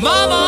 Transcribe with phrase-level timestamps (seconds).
[0.00, 0.47] Mama.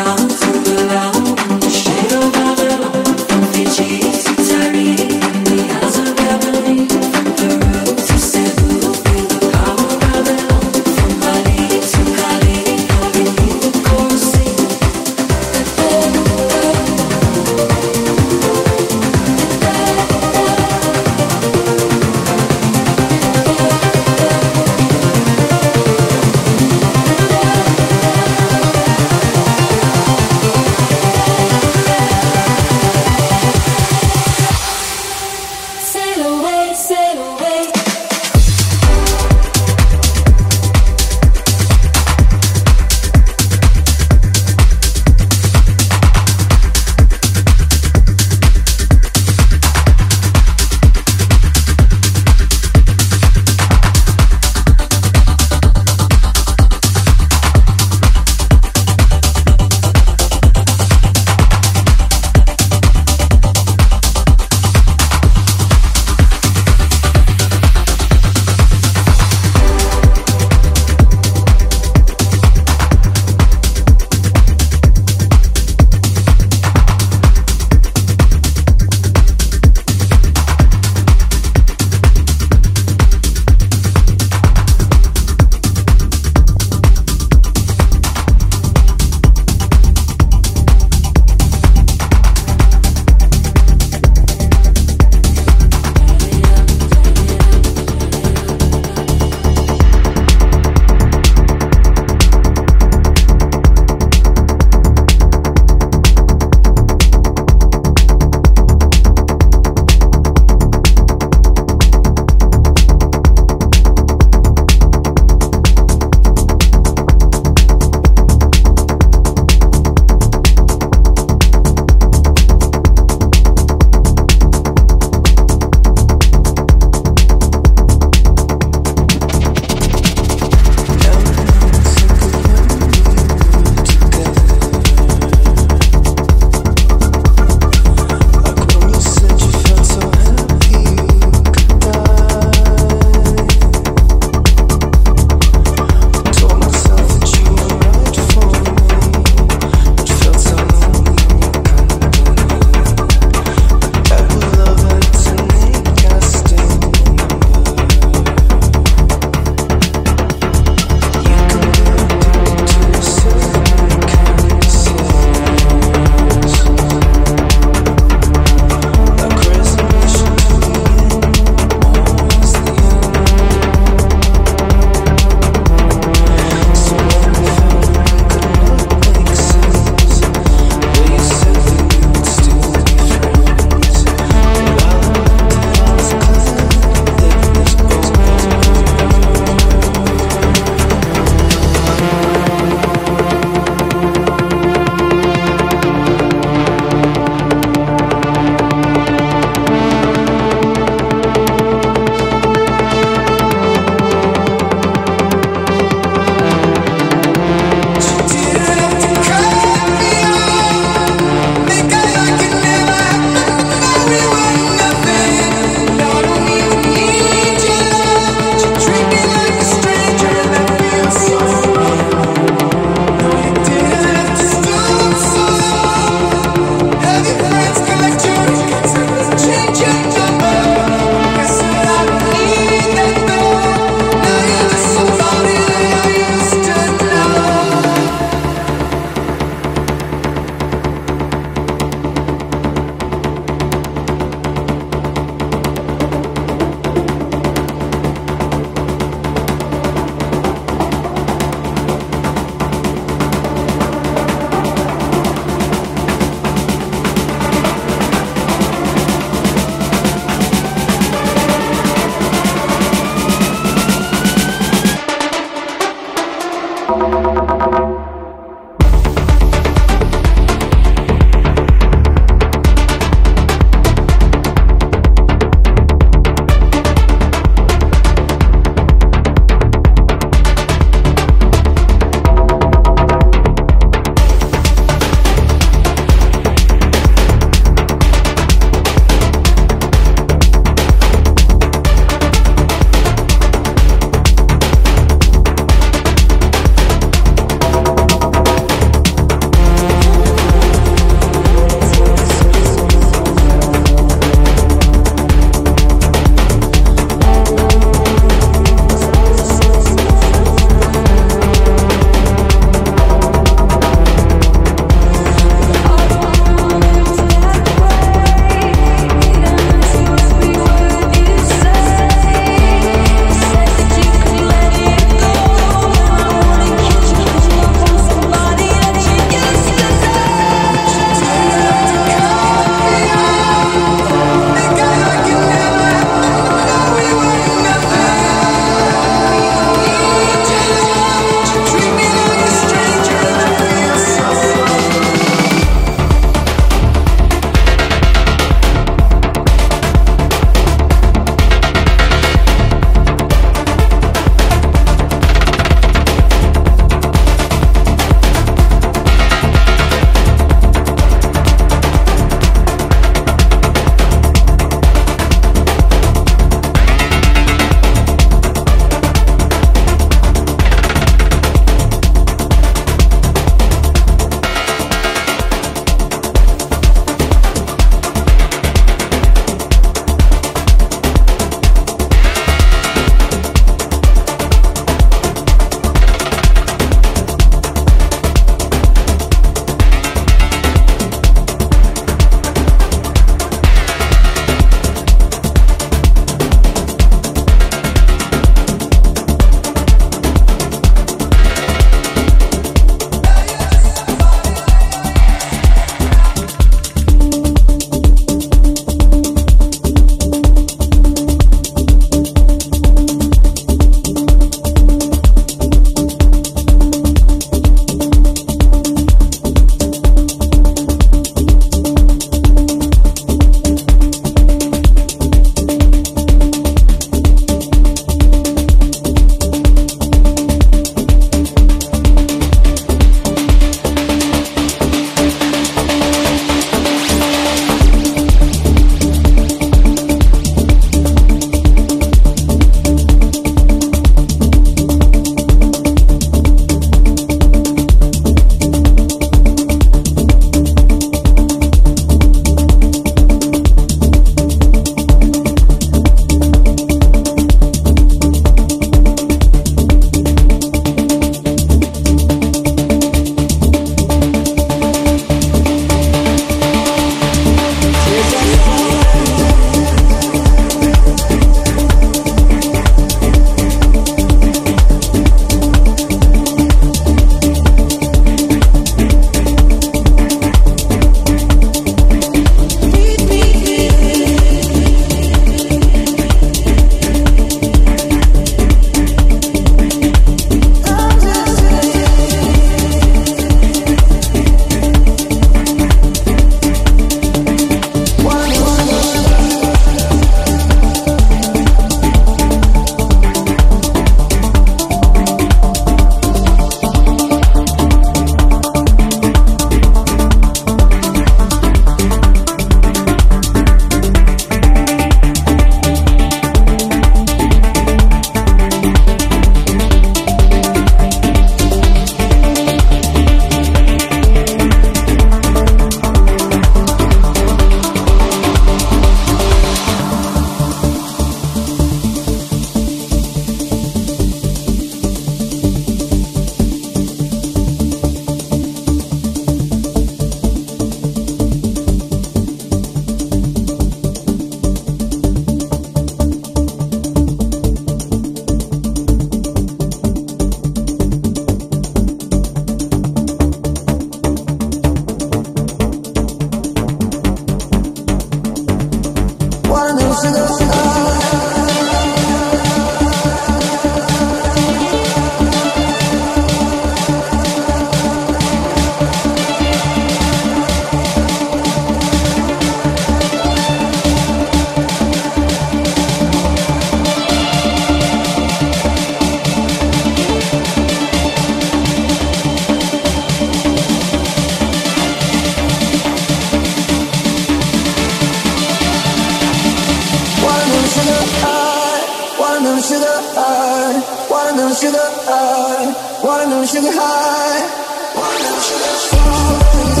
[593.01, 598.59] sugar high, want a little sugar high, want a little sugar high, want a little
[598.59, 600.00] sugar high.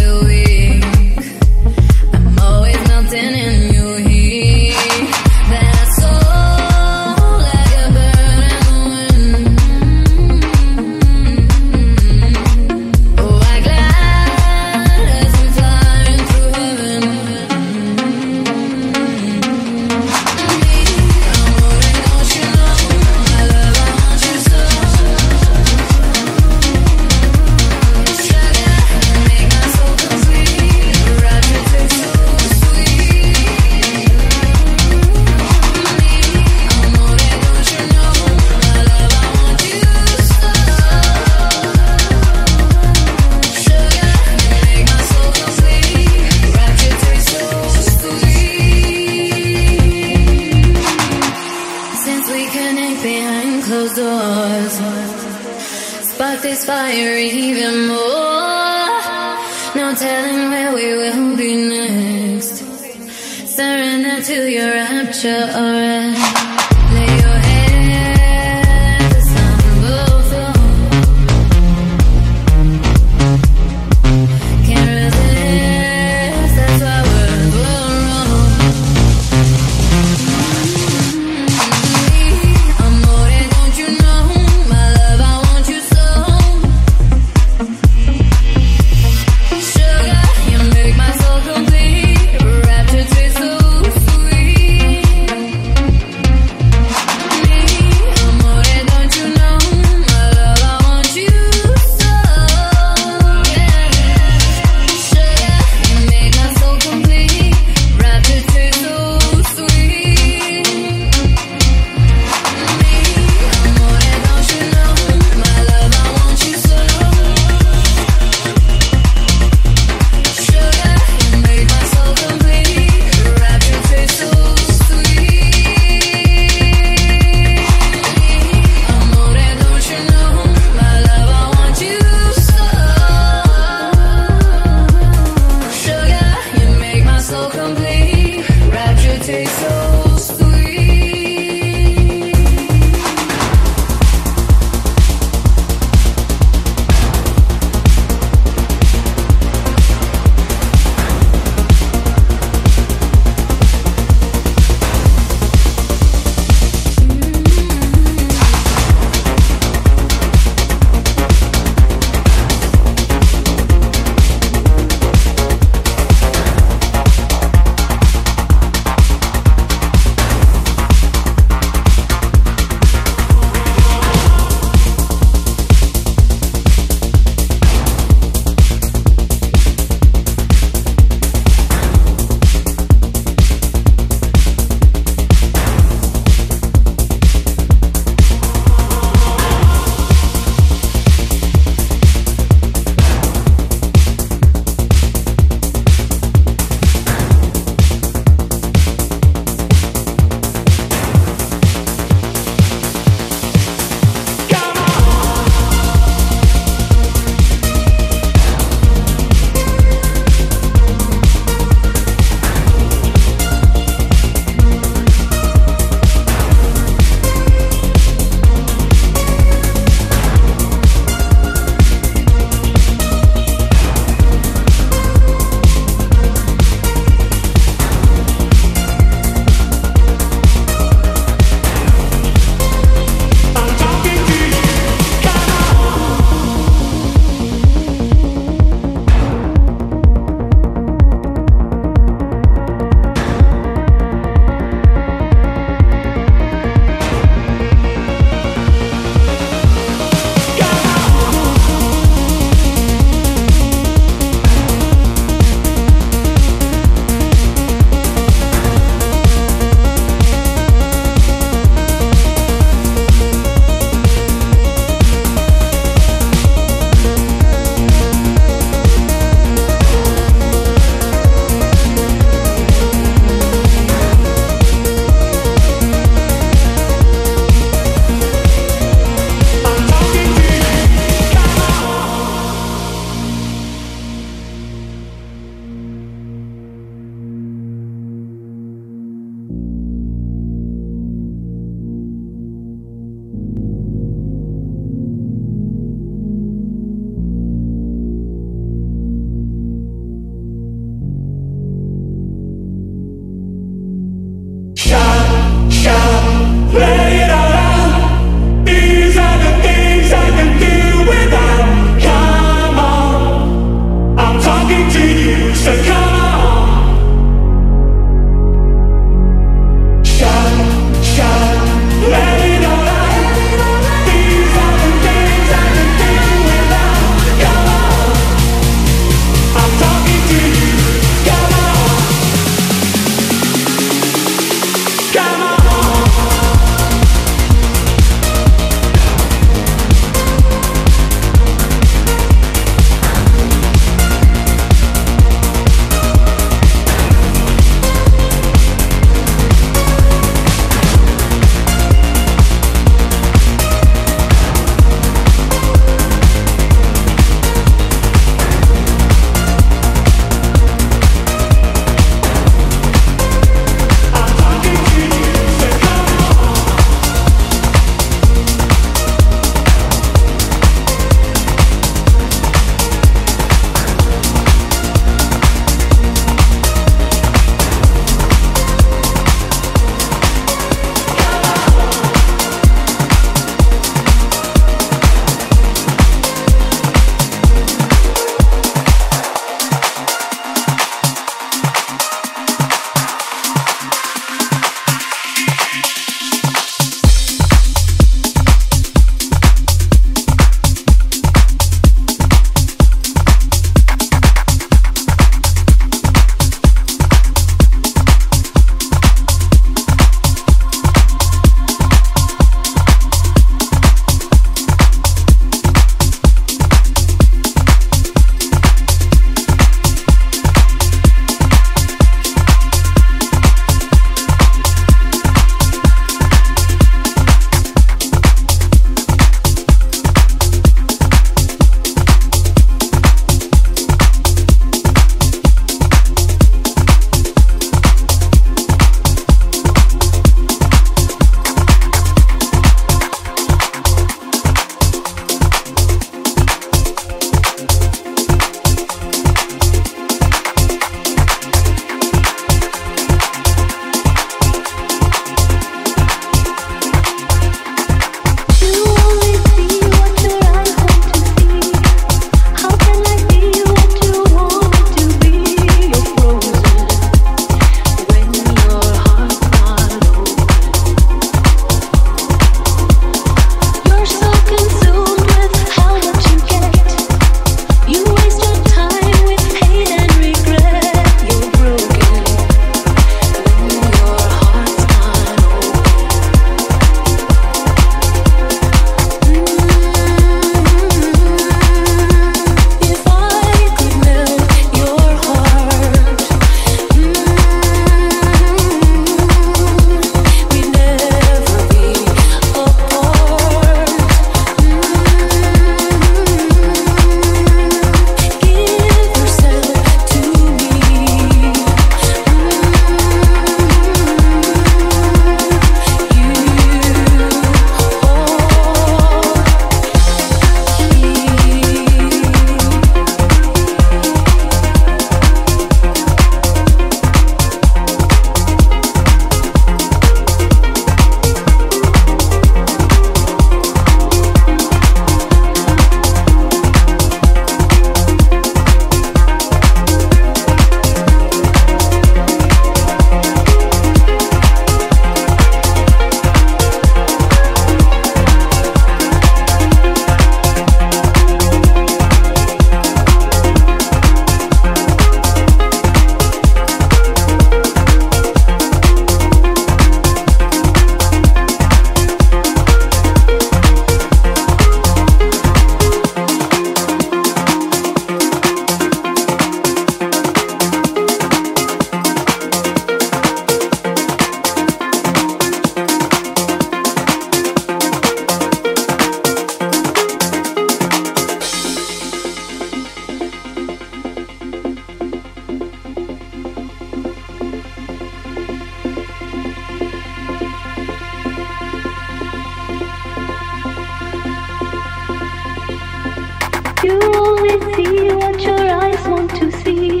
[597.48, 600.00] See what your eyes want to see.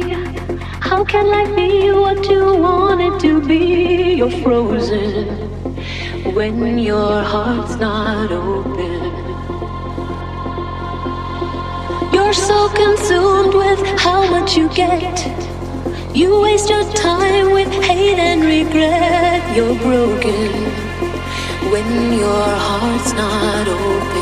[0.80, 4.14] How can life be what you want it to be?
[4.18, 5.26] You're frozen
[6.34, 9.00] when your heart's not open.
[12.12, 15.18] You're so consumed with how much you get.
[16.14, 19.56] You waste your time with hate and regret.
[19.56, 20.52] You're broken
[21.72, 24.17] when your heart's not open.